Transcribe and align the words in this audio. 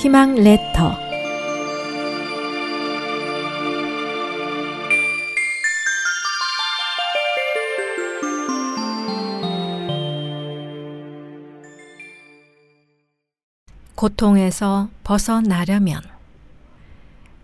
희망 0.00 0.34
레터 0.34 0.96
고통에서 13.94 14.88
벗어나려면 15.04 16.00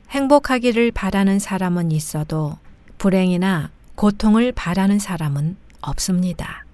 행복하기를 0.09 0.93
바라는 0.93 1.39
사람은 1.39 1.91
있어도 1.91 2.57
불행이나 2.97 3.69
고통을 3.97 4.53
바라는 4.53 4.99
사람은 4.99 5.59
없습니다. 5.83 6.65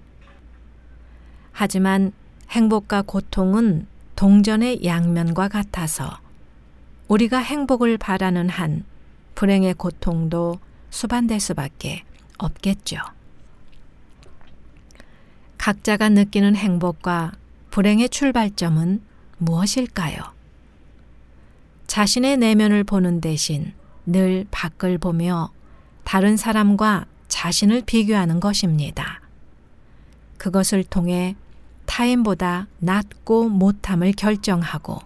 하지만 1.51 2.13
행복과 2.51 3.01
고통은 3.01 3.87
동전의 4.23 4.85
양면과 4.85 5.49
같아서 5.49 6.17
우리가 7.09 7.39
행복을 7.39 7.97
바라는 7.97 8.47
한 8.47 8.85
불행의 9.35 9.73
고통도 9.73 10.59
수반될 10.89 11.41
수밖에 11.41 12.05
없겠죠. 12.37 12.99
각자가 15.57 16.07
느끼는 16.07 16.55
행복과 16.55 17.33
불행의 17.69 18.07
출발점은 18.07 19.01
무엇일까요? 19.39 20.19
자신의 21.87 22.37
내면을 22.37 22.85
보는 22.85 23.19
대신 23.19 23.73
늘 24.05 24.45
밖을 24.51 24.99
보며 24.99 25.51
다른 26.05 26.37
사람과 26.37 27.07
자신을 27.27 27.81
비교하는 27.85 28.39
것입니다. 28.39 29.19
그것을 30.37 30.85
통해 30.85 31.35
타인보다 31.85 32.67
낫고 32.79 33.49
못함을 33.49 34.13
결정하고 34.13 34.99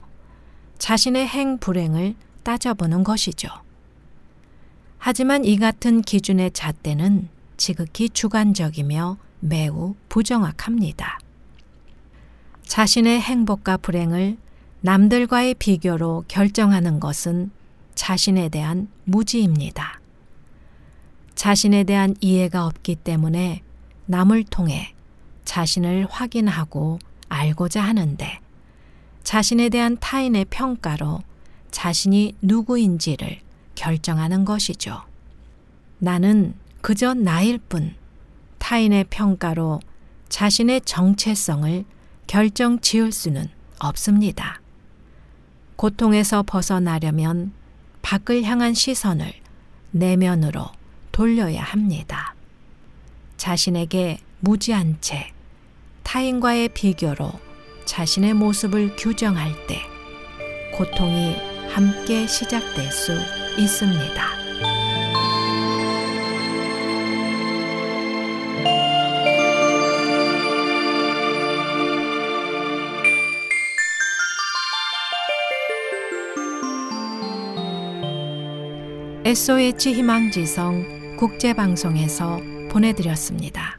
자신의 0.77 1.27
행 1.27 1.57
불행을 1.57 2.15
따져보는 2.43 3.03
것이죠. 3.03 3.49
하지만 4.97 5.45
이 5.45 5.57
같은 5.57 6.01
기준의 6.01 6.51
잣대는 6.51 7.29
지극히 7.57 8.09
주관적이며 8.09 9.17
매우 9.39 9.95
부정확합니다. 10.09 11.19
자신의 12.63 13.21
행복과 13.21 13.77
불행을 13.77 14.37
남들과의 14.81 15.55
비교로 15.55 16.25
결정하는 16.27 16.99
것은 16.99 17.51
자신에 17.95 18.49
대한 18.49 18.87
무지입니다. 19.05 19.99
자신에 21.35 21.83
대한 21.83 22.15
이해가 22.19 22.65
없기 22.65 22.95
때문에 22.95 23.61
남을 24.05 24.45
통해 24.45 24.93
자신을 25.47 26.07
확인하고 26.09 26.99
알고자 27.29 27.81
하는데 27.81 28.39
자신에 29.23 29.69
대한 29.69 29.97
타인의 29.97 30.45
평가로 30.49 31.23
자신이 31.71 32.35
누구인지를 32.41 33.39
결정하는 33.73 34.43
것이죠. 34.43 35.03
나는 35.99 36.53
그저 36.81 37.13
나일 37.13 37.59
뿐 37.59 37.95
타인의 38.57 39.05
평가로 39.09 39.79
자신의 40.27 40.81
정체성을 40.81 41.85
결정 42.27 42.79
지을 42.81 43.13
수는 43.13 43.47
없습니다. 43.79 44.59
고통에서 45.77 46.43
벗어나려면 46.43 47.53
밖을 48.01 48.43
향한 48.43 48.73
시선을 48.73 49.31
내면으로 49.91 50.65
돌려야 51.13 51.63
합니다. 51.63 52.35
자신에게 53.37 54.19
무지한 54.41 54.97
채 54.99 55.31
타인과의 56.07 56.69
비교로 56.69 57.29
자신의 57.83 58.33
모습을 58.33 58.95
규정할 58.95 59.51
때 59.67 59.81
고통이 60.77 61.35
함께 61.69 62.25
시작될 62.25 62.89
수 62.89 63.11
있습니다. 63.57 64.37
SOH 79.25 79.91
희망지성 79.91 81.17
국제방송에서 81.17 82.39
보내드렸습니다. 82.71 83.76